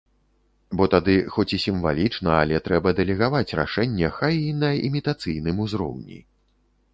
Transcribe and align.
Бо 0.79 0.83
тады, 0.93 1.17
хоць 1.35 1.51
і 1.57 1.59
сімвалічна, 1.65 2.31
але 2.45 2.61
трэба 2.69 2.93
дэлегаваць 3.01 3.55
рашэнне 3.61 4.11
хай 4.17 4.35
і 4.49 4.57
на 4.63 4.73
імітацыйным 4.89 5.63
узроўні. 5.69 6.19